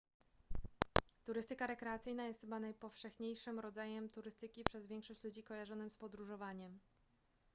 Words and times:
turystyka 1.23 1.67
rekreacyjna 1.67 2.25
jest 2.27 2.41
chyba 2.41 2.59
najpowszechniejszym 2.59 3.59
rodzajem 3.59 4.09
turystyki 4.09 4.63
przez 4.63 4.87
większość 4.87 5.23
ludzi 5.23 5.43
kojarzonym 5.43 5.89
z 5.89 5.97
podróżowaniem 5.97 6.79